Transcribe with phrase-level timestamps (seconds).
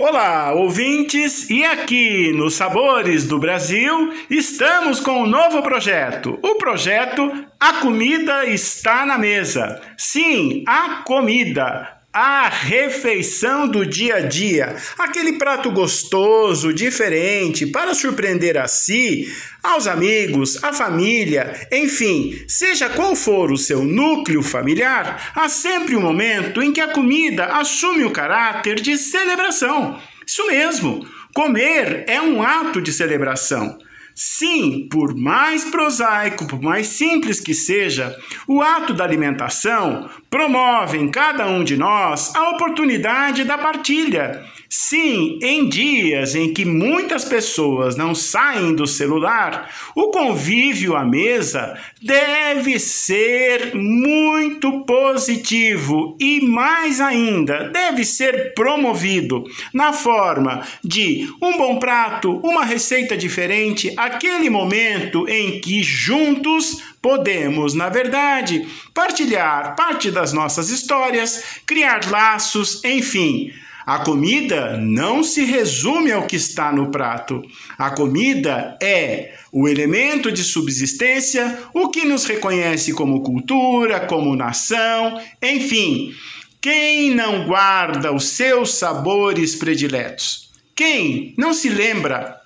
[0.00, 6.38] Olá, ouvintes, e aqui nos Sabores do Brasil estamos com um novo projeto.
[6.40, 9.82] O projeto A Comida Está na Mesa.
[9.96, 18.56] Sim, a comida a refeição do dia a dia, aquele prato gostoso, diferente, para surpreender
[18.56, 19.30] a si,
[19.62, 26.00] aos amigos, à família, enfim, seja qual for o seu núcleo familiar, há sempre um
[26.00, 30.00] momento em que a comida assume o caráter de celebração.
[30.26, 33.78] Isso mesmo, comer é um ato de celebração.
[34.20, 38.18] Sim, por mais prosaico, por mais simples que seja,
[38.48, 44.44] o ato da alimentação promove em cada um de nós a oportunidade da partilha.
[44.70, 51.74] Sim, em dias em que muitas pessoas não saem do celular, o convívio à mesa
[52.02, 61.78] deve ser muito positivo e, mais ainda, deve ser promovido na forma de um bom
[61.78, 70.34] prato, uma receita diferente, aquele momento em que juntos podemos, na verdade, partilhar parte das
[70.34, 73.50] nossas histórias, criar laços, enfim.
[73.88, 77.42] A comida não se resume ao que está no prato.
[77.78, 85.18] A comida é o elemento de subsistência, o que nos reconhece como cultura, como nação,
[85.42, 86.12] enfim.
[86.60, 90.50] Quem não guarda os seus sabores prediletos?
[90.76, 92.36] Quem não se lembra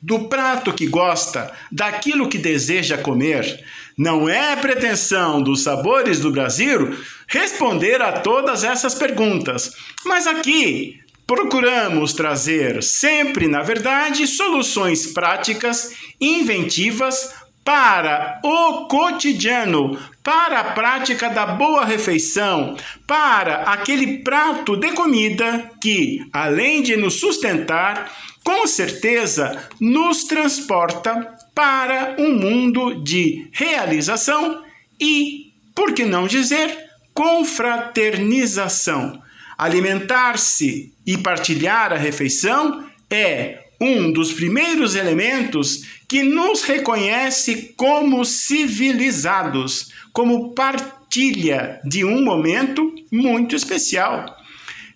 [0.00, 3.64] do prato que gosta, daquilo que deseja comer.
[3.96, 6.96] Não é pretensão dos sabores do Brasil
[7.26, 9.72] responder a todas essas perguntas,
[10.04, 17.34] mas aqui procuramos trazer sempre, na verdade, soluções práticas, inventivas
[17.68, 22.74] para o cotidiano, para a prática da boa refeição,
[23.06, 28.10] para aquele prato de comida que, além de nos sustentar,
[28.42, 34.62] com certeza nos transporta para um mundo de realização
[34.98, 36.74] e, por que não dizer,
[37.12, 39.22] confraternização.
[39.58, 49.92] Alimentar-se e partilhar a refeição é um dos primeiros elementos que nos reconhece como civilizados,
[50.12, 54.36] como partilha de um momento muito especial.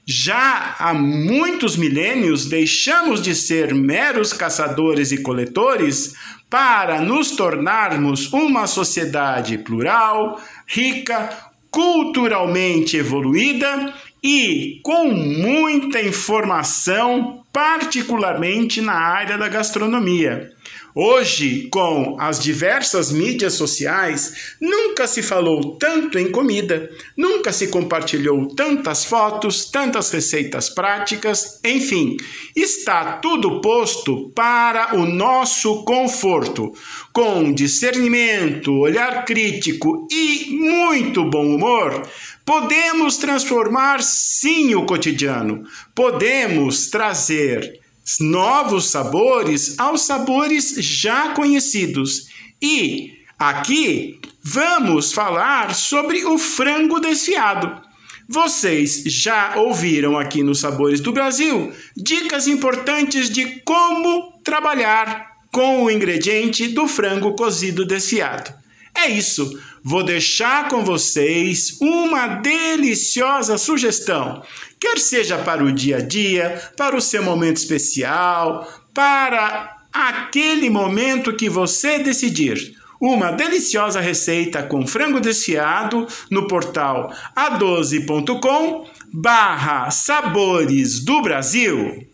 [0.05, 6.15] Já há muitos milênios deixamos de ser meros caçadores e coletores
[6.51, 11.31] para nos tornarmos uma sociedade plural, rica,
[11.71, 20.53] culturalmente evoluída e com muita informação, particularmente na área da gastronomia.
[20.95, 28.55] Hoje, com as diversas mídias sociais, nunca se falou tanto em comida, nunca se compartilhou
[28.55, 32.19] tantas fotos, tantas receitas práticas, enfim,
[32.55, 36.73] está tudo posto para o nosso conforto.
[37.11, 42.03] Com discernimento, olhar crítico e muito bom humor,
[42.45, 47.81] podemos transformar sim o cotidiano, podemos trazer
[48.21, 52.29] novos sabores aos sabores já conhecidos.
[52.61, 57.81] E aqui vamos falar sobre o frango desfiado.
[58.29, 65.91] Vocês já ouviram aqui nos Sabores do Brasil dicas importantes de como trabalhar com o
[65.91, 68.62] ingrediente do frango cozido desfiado.
[68.95, 69.59] É isso.
[69.83, 74.43] Vou deixar com vocês uma deliciosa sugestão,
[74.79, 81.35] quer seja para o dia a dia, para o seu momento especial, para aquele momento
[81.35, 82.77] que você decidir.
[83.01, 92.12] Uma deliciosa receita com frango desfiado no portal a12.com barra sabores do Brasil.